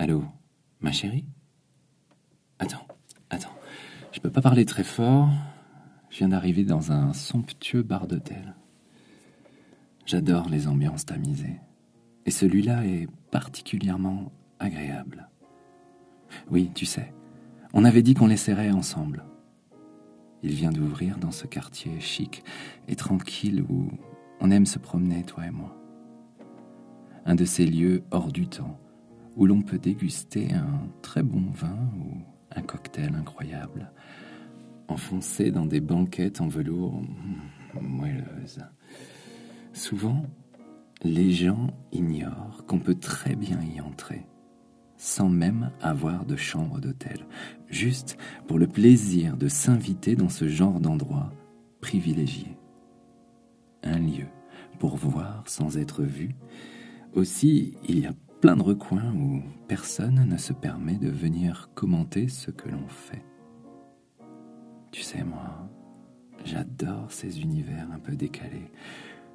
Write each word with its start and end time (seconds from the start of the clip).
Allô, 0.00 0.22
ma 0.80 0.92
chérie? 0.92 1.26
Attends, 2.60 2.86
attends. 3.30 3.54
Je 4.12 4.20
peux 4.20 4.30
pas 4.30 4.40
parler 4.40 4.64
très 4.64 4.84
fort. 4.84 5.28
Je 6.08 6.18
viens 6.18 6.28
d'arriver 6.28 6.62
dans 6.62 6.92
un 6.92 7.12
somptueux 7.12 7.82
bar 7.82 8.06
d'hôtel. 8.06 8.54
J'adore 10.06 10.48
les 10.48 10.68
ambiances 10.68 11.04
tamisées. 11.04 11.58
Et 12.26 12.30
celui-là 12.30 12.86
est 12.86 13.08
particulièrement 13.32 14.30
agréable. 14.60 15.28
Oui, 16.48 16.70
tu 16.76 16.86
sais, 16.86 17.12
on 17.72 17.84
avait 17.84 18.02
dit 18.02 18.14
qu'on 18.14 18.28
laisserait 18.28 18.70
ensemble. 18.70 19.24
Il 20.44 20.52
vient 20.52 20.70
d'ouvrir 20.70 21.18
dans 21.18 21.32
ce 21.32 21.48
quartier 21.48 21.98
chic 21.98 22.44
et 22.86 22.94
tranquille 22.94 23.64
où 23.68 23.90
on 24.38 24.52
aime 24.52 24.66
se 24.66 24.78
promener, 24.78 25.24
toi 25.24 25.44
et 25.44 25.50
moi. 25.50 25.76
Un 27.26 27.34
de 27.34 27.44
ces 27.44 27.66
lieux 27.66 28.04
hors 28.12 28.30
du 28.30 28.46
temps 28.46 28.78
où 29.38 29.46
l'on 29.46 29.62
peut 29.62 29.78
déguster 29.78 30.52
un 30.52 30.88
très 31.00 31.22
bon 31.22 31.50
vin 31.52 31.78
ou 31.96 32.18
un 32.54 32.62
cocktail 32.62 33.14
incroyable, 33.14 33.92
enfoncé 34.88 35.52
dans 35.52 35.64
des 35.64 35.80
banquettes 35.80 36.40
en 36.40 36.48
velours 36.48 37.00
moelleuses. 37.80 38.60
Souvent, 39.72 40.26
les 41.04 41.30
gens 41.30 41.68
ignorent 41.92 42.64
qu'on 42.66 42.80
peut 42.80 42.96
très 42.96 43.36
bien 43.36 43.60
y 43.62 43.80
entrer, 43.80 44.26
sans 44.96 45.28
même 45.28 45.70
avoir 45.80 46.26
de 46.26 46.34
chambre 46.34 46.80
d'hôtel, 46.80 47.24
juste 47.68 48.18
pour 48.48 48.58
le 48.58 48.66
plaisir 48.66 49.36
de 49.36 49.46
s'inviter 49.46 50.16
dans 50.16 50.28
ce 50.28 50.48
genre 50.48 50.80
d'endroit 50.80 51.32
privilégié. 51.80 52.56
Un 53.84 54.00
lieu 54.00 54.26
pour 54.80 54.96
voir 54.96 55.44
sans 55.46 55.78
être 55.78 56.02
vu. 56.02 56.34
Aussi, 57.14 57.76
il 57.86 58.00
y 58.00 58.06
a 58.06 58.14
plein 58.40 58.56
de 58.56 58.62
recoins 58.62 59.12
où 59.14 59.42
personne 59.66 60.24
ne 60.24 60.36
se 60.36 60.52
permet 60.52 60.96
de 60.96 61.08
venir 61.08 61.70
commenter 61.74 62.28
ce 62.28 62.50
que 62.50 62.68
l'on 62.68 62.86
fait. 62.86 63.24
Tu 64.92 65.02
sais, 65.02 65.24
moi, 65.24 65.68
j'adore 66.44 67.10
ces 67.10 67.40
univers 67.40 67.90
un 67.90 67.98
peu 67.98 68.14
décalés, 68.14 68.70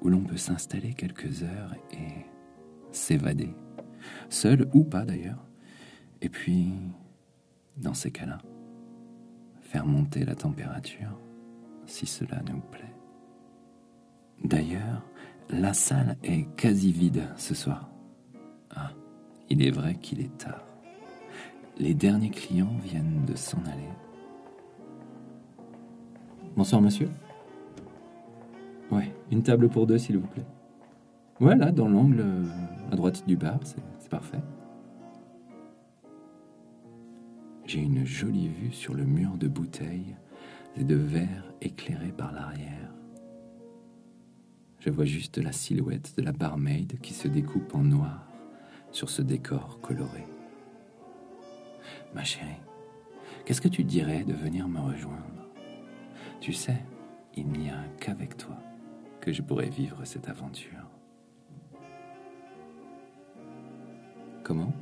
où 0.00 0.08
l'on 0.08 0.22
peut 0.22 0.36
s'installer 0.36 0.94
quelques 0.94 1.42
heures 1.42 1.74
et 1.92 2.26
s'évader, 2.90 3.54
seul 4.28 4.68
ou 4.74 4.84
pas 4.84 5.04
d'ailleurs. 5.04 5.44
Et 6.20 6.28
puis, 6.28 6.72
dans 7.76 7.94
ces 7.94 8.10
cas-là, 8.10 8.38
faire 9.60 9.86
monter 9.86 10.24
la 10.24 10.34
température, 10.34 11.20
si 11.86 12.06
cela 12.06 12.42
nous 12.50 12.60
plaît. 12.60 12.94
D'ailleurs, 14.42 15.08
la 15.50 15.72
salle 15.72 16.16
est 16.22 16.44
quasi 16.56 16.92
vide 16.92 17.28
ce 17.36 17.54
soir. 17.54 17.90
Il 19.50 19.62
est 19.62 19.70
vrai 19.70 19.94
qu'il 19.94 20.20
est 20.20 20.36
tard. 20.36 20.64
Les 21.78 21.94
derniers 21.94 22.30
clients 22.30 22.76
viennent 22.82 23.24
de 23.26 23.34
s'en 23.34 23.60
aller. 23.64 23.88
Bonsoir, 26.56 26.82
monsieur. 26.82 27.08
Ouais, 28.90 29.12
une 29.30 29.42
table 29.42 29.68
pour 29.68 29.86
deux, 29.86 29.98
s'il 29.98 30.18
vous 30.18 30.26
plaît. 30.26 30.46
Voilà, 31.40 31.70
dans 31.70 31.88
l'angle 31.88 32.24
à 32.90 32.96
droite 32.96 33.24
du 33.26 33.36
bar, 33.36 33.58
c'est 33.62 34.08
parfait. 34.10 34.40
J'ai 37.64 37.80
une 37.80 38.04
jolie 38.04 38.48
vue 38.48 38.72
sur 38.72 38.94
le 38.94 39.04
mur 39.04 39.36
de 39.36 39.46
bouteilles 39.46 40.16
et 40.76 40.84
de 40.84 40.94
verres 40.94 41.52
éclairés 41.60 42.14
par 42.16 42.32
l'arrière. 42.32 42.92
Je 44.80 44.90
vois 44.90 45.04
juste 45.04 45.38
la 45.38 45.52
silhouette 45.52 46.14
de 46.16 46.22
la 46.22 46.32
barmaid 46.32 46.98
qui 47.00 47.12
se 47.12 47.28
découpe 47.28 47.74
en 47.74 47.82
noir 47.82 48.27
sur 48.92 49.10
ce 49.10 49.22
décor 49.22 49.80
coloré. 49.80 50.26
Ma 52.14 52.24
chérie, 52.24 52.60
qu'est-ce 53.44 53.60
que 53.60 53.68
tu 53.68 53.84
dirais 53.84 54.24
de 54.24 54.32
venir 54.32 54.68
me 54.68 54.80
rejoindre? 54.80 55.48
Tu 56.40 56.52
sais, 56.52 56.82
il 57.34 57.48
n'y 57.48 57.70
a 57.70 57.84
qu'avec 58.00 58.36
toi 58.36 58.56
que 59.20 59.32
je 59.32 59.42
pourrais 59.42 59.68
vivre 59.68 60.04
cette 60.04 60.28
aventure. 60.28 60.86
Comment? 64.42 64.72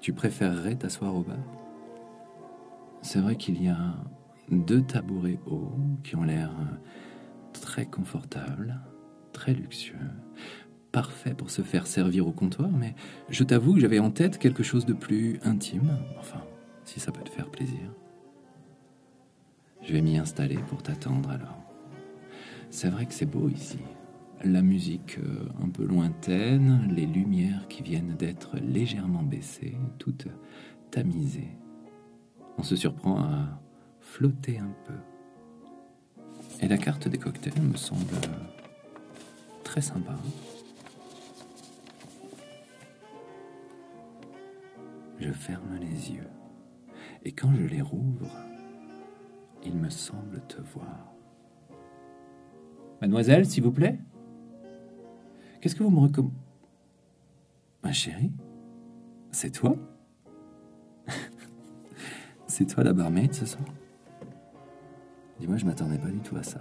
Tu 0.00 0.12
préférerais 0.12 0.76
t'asseoir 0.76 1.14
au 1.14 1.22
bar? 1.22 1.36
C'est 3.02 3.20
vrai 3.20 3.36
qu'il 3.36 3.62
y 3.62 3.68
a 3.68 3.94
deux 4.48 4.82
tabourets 4.82 5.38
hauts 5.46 5.72
qui 6.02 6.16
ont 6.16 6.22
l'air 6.22 6.50
très 7.52 7.86
confortables, 7.86 8.80
très 9.32 9.52
luxueux, 9.52 10.10
parfait 10.92 11.34
pour 11.34 11.50
se 11.50 11.62
faire 11.62 11.86
servir 11.86 12.26
au 12.26 12.32
comptoir, 12.32 12.70
mais 12.70 12.94
je 13.30 13.42
t'avoue 13.42 13.74
que 13.74 13.80
j'avais 13.80 13.98
en 13.98 14.10
tête 14.10 14.38
quelque 14.38 14.62
chose 14.62 14.86
de 14.86 14.92
plus 14.92 15.40
intime, 15.42 15.98
enfin, 16.18 16.42
si 16.84 17.00
ça 17.00 17.10
peut 17.10 17.22
te 17.22 17.30
faire 17.30 17.48
plaisir. 17.48 17.90
Je 19.82 19.94
vais 19.94 20.02
m'y 20.02 20.18
installer 20.18 20.58
pour 20.68 20.82
t'attendre 20.82 21.30
alors. 21.30 21.58
C'est 22.70 22.88
vrai 22.88 23.06
que 23.06 23.14
c'est 23.14 23.26
beau 23.26 23.48
ici. 23.48 23.78
La 24.44 24.62
musique 24.62 25.18
euh, 25.18 25.48
un 25.62 25.68
peu 25.68 25.84
lointaine, 25.84 26.88
les 26.94 27.06
lumières 27.06 27.68
qui 27.68 27.82
viennent 27.82 28.16
d'être 28.16 28.56
légèrement 28.56 29.22
baissées, 29.22 29.76
toutes 29.98 30.28
tamisées. 30.90 31.56
On 32.58 32.62
se 32.62 32.76
surprend 32.76 33.20
à 33.20 33.60
flotter 34.00 34.58
un 34.58 34.72
peu. 34.86 34.94
Et 36.60 36.68
la 36.68 36.78
carte 36.78 37.08
des 37.08 37.18
cocktails 37.18 37.60
me 37.60 37.76
semble 37.76 38.14
très 39.64 39.80
sympa. 39.80 40.14
Je 45.32 45.38
ferme 45.38 45.78
les 45.80 46.12
yeux 46.12 46.28
et 47.24 47.32
quand 47.32 47.54
je 47.54 47.64
les 47.64 47.80
rouvre, 47.80 48.30
il 49.64 49.74
me 49.74 49.88
semble 49.88 50.42
te 50.46 50.60
voir. 50.60 51.10
Mademoiselle, 53.00 53.46
s'il 53.46 53.62
vous 53.62 53.72
plaît 53.72 53.98
Qu'est-ce 55.58 55.74
que 55.74 55.82
vous 55.82 55.90
me 55.90 56.00
recommandez 56.00 56.34
Ma 57.82 57.92
chérie? 57.92 58.30
C'est 59.30 59.52
toi? 59.52 59.74
C'est 62.46 62.66
toi 62.66 62.84
la 62.84 62.92
barmaid 62.92 63.32
ce 63.32 63.46
soir? 63.46 63.64
Dis-moi, 65.40 65.56
je 65.56 65.64
m'attendais 65.64 65.98
pas 65.98 66.10
du 66.10 66.20
tout 66.20 66.36
à 66.36 66.42
ça. 66.42 66.60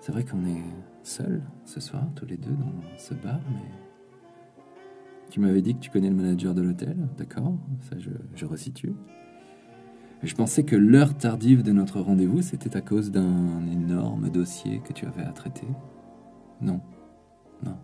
C'est 0.00 0.12
vrai 0.12 0.24
qu'on 0.24 0.46
est 0.46 0.62
seuls 1.02 1.42
ce 1.64 1.80
soir, 1.80 2.04
tous 2.14 2.26
les 2.26 2.36
deux, 2.36 2.54
dans 2.54 2.72
ce 2.98 3.14
bar, 3.14 3.40
mais. 3.50 3.87
Tu 5.30 5.40
m'avais 5.40 5.62
dit 5.62 5.74
que 5.74 5.80
tu 5.80 5.90
connais 5.90 6.08
le 6.08 6.14
manager 6.14 6.54
de 6.54 6.62
l'hôtel, 6.62 6.96
d'accord 7.16 7.54
Ça, 7.82 7.96
je, 7.98 8.46
resitue. 8.46 8.92
Je 10.22 10.34
pensais 10.34 10.64
que 10.64 10.74
l'heure 10.74 11.16
tardive 11.16 11.62
de 11.62 11.72
notre 11.72 12.00
rendez-vous, 12.00 12.42
c'était 12.42 12.76
à 12.76 12.80
cause 12.80 13.10
d'un 13.10 13.66
énorme 13.66 14.30
dossier 14.30 14.80
que 14.80 14.92
tu 14.92 15.06
avais 15.06 15.22
à 15.22 15.32
traiter. 15.32 15.68
Non. 16.60 16.80
Non. 17.62 17.76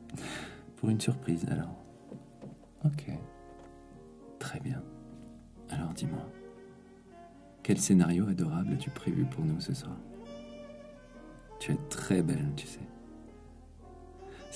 Pour 0.76 0.90
une 0.90 1.00
surprise, 1.00 1.46
alors. 1.50 1.74
Ok. 2.84 3.10
Très 4.38 4.60
bien. 4.60 4.82
Alors 5.70 5.92
dis-moi, 5.92 6.24
quel 7.62 7.78
scénario 7.78 8.26
adorable 8.28 8.72
as-tu 8.72 8.90
prévu 8.90 9.24
pour 9.24 9.44
nous 9.44 9.60
ce 9.60 9.74
soir? 9.74 9.96
Tu 11.60 11.72
es 11.72 11.78
très 11.90 12.22
belle, 12.22 12.52
tu 12.56 12.66
sais. 12.66 12.80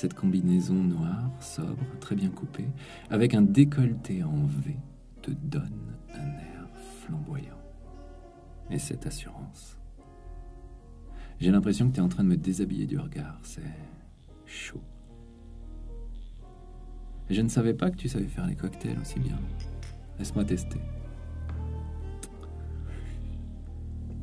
Cette 0.03 0.15
combinaison 0.15 0.75
noire, 0.75 1.31
sobre, 1.39 1.87
très 2.01 2.17
bien 2.17 2.29
coupée, 2.29 2.67
avec 3.09 3.35
un 3.35 3.43
décolleté 3.43 4.25
en 4.25 4.47
V, 4.47 4.75
te 5.23 5.31
donne 5.31 5.95
un 6.13 6.27
air 6.27 6.67
flamboyant. 6.99 7.63
Et 8.69 8.81
cette 8.81 9.07
assurance. 9.07 9.79
J'ai 11.39 11.53
l'impression 11.53 11.89
que 11.89 11.95
tu 11.95 12.01
es 12.01 12.03
en 12.03 12.09
train 12.09 12.25
de 12.25 12.31
me 12.31 12.37
déshabiller 12.37 12.87
du 12.87 12.99
regard. 12.99 13.39
C'est 13.45 13.63
chaud. 14.45 14.83
je 17.31 17.41
ne 17.41 17.49
savais 17.49 17.73
pas 17.73 17.89
que 17.93 17.97
tu 17.97 18.09
savais 18.09 18.27
faire 18.27 18.49
les 18.49 18.57
cocktails 18.57 18.99
aussi 18.99 19.21
bien. 19.21 19.39
Laisse-moi 20.19 20.45
tester. 20.45 20.81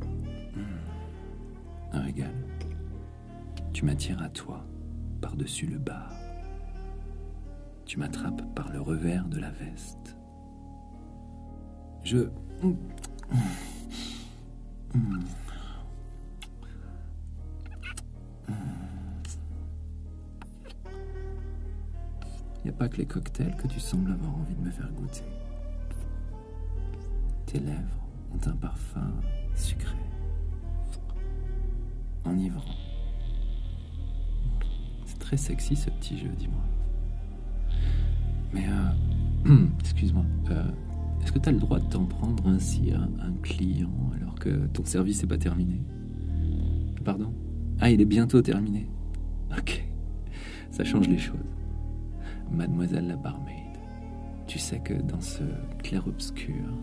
Hmm. 0.04 1.94
Un 1.94 2.02
régal. 2.02 2.34
Tu 3.72 3.86
m'attires 3.86 4.22
à 4.22 4.28
toi, 4.28 4.66
par-dessus 5.30 5.68
le 5.68 5.78
bar. 5.78 6.12
Tu 7.86 8.00
m'attrapes 8.00 8.42
par 8.56 8.72
le 8.72 8.82
revers 8.82 9.28
de 9.28 9.40
la 9.40 9.52
veste. 9.52 10.18
Je 12.04 12.30
il 12.64 12.74
n'y 22.64 22.70
a 22.70 22.74
pas 22.74 22.90
que 22.90 22.98
les 22.98 23.06
cocktails 23.06 23.56
que 23.56 23.68
tu 23.68 23.80
sembles 23.80 24.12
avoir 24.12 24.36
envie 24.36 24.56
de 24.56 24.62
me 24.62 24.72
faire 24.72 24.92
goûter. 24.94 25.24
Tes 27.46 27.60
lèvres 27.60 28.08
ont 28.32 28.50
un 28.50 28.56
parfum 28.56 29.14
sucré, 29.54 29.96
enivrant. 32.26 32.89
Très 35.30 35.38
sexy 35.38 35.76
ce 35.76 35.92
petit 35.92 36.18
jeu, 36.18 36.30
dis-moi. 36.40 36.64
Mais, 38.52 38.66
euh, 38.68 39.68
excuse-moi, 39.80 40.26
euh, 40.50 40.64
est-ce 41.22 41.32
que 41.32 41.38
tu 41.38 41.50
as 41.50 41.52
le 41.52 41.60
droit 41.60 41.78
de 41.78 41.86
t'en 41.86 42.06
prendre 42.06 42.48
ainsi 42.48 42.92
à 42.94 43.02
un 43.24 43.34
client 43.44 43.92
alors 44.16 44.34
que 44.34 44.66
ton 44.74 44.84
service 44.86 45.22
n'est 45.22 45.30
pas 45.30 45.38
terminé? 45.38 45.84
Pardon? 47.06 47.32
Ah, 47.80 47.92
il 47.92 48.02
est 48.02 48.06
bientôt 48.06 48.42
terminé. 48.42 48.90
Ok, 49.56 49.88
ça 50.72 50.84
change 50.84 51.08
les 51.08 51.20
choses. 51.20 51.38
Mademoiselle 52.52 53.06
la 53.06 53.16
barmaid, 53.16 53.78
tu 54.48 54.58
sais 54.58 54.80
que 54.80 54.96
dans 54.96 55.22
ce 55.22 55.44
clair-obscur, 55.84 56.74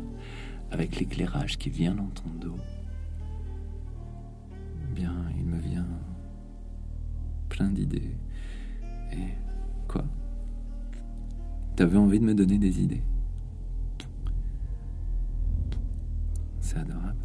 avec 0.70 1.00
l'éclairage 1.00 1.58
qui 1.58 1.69
vient 1.69 1.96
dans 1.96 2.10
ton 2.10 2.31
dos, 2.40 2.58
bien, 4.94 5.16
il 5.37 5.46
me 5.46 5.58
vient 5.58 5.88
plein 7.48 7.70
d'idées. 7.70 8.16
Et 9.12 9.35
quoi? 9.88 10.05
T'avais 11.76 11.99
envie 11.99 12.20
de 12.20 12.25
me 12.25 12.35
donner 12.35 12.58
des 12.58 12.81
idées? 12.81 13.03
C'est 16.61 16.79
adorable. 16.79 17.17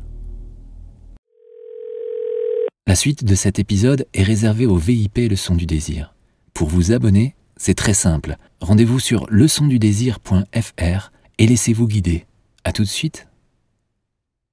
La 2.88 2.96
suite 2.96 3.24
de 3.24 3.36
cet 3.36 3.58
épisode 3.58 4.06
est 4.14 4.24
réservée 4.24 4.66
au 4.66 4.76
VIP 4.76 5.20
Leçon 5.30 5.56
du 5.56 5.66
désir. 5.66 6.14
Pour 6.54 6.68
vous 6.68 6.92
abonner, 6.92 7.36
c'est 7.56 7.76
très 7.76 7.94
simple. 7.94 8.36
Rendez-vous 8.60 9.00
sur 9.00 9.26
leçondudésir.fr 9.30 11.12
et 11.38 11.48
laissez-vous 11.48 11.88
guider. 11.88 12.26
A 12.64 12.72
tout 12.72 12.84
de 12.84 12.88
suite 12.88 13.28